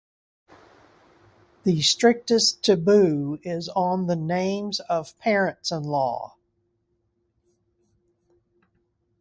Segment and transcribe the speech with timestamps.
[1.61, 6.35] The strictest taboo is on the names of parents-in-law.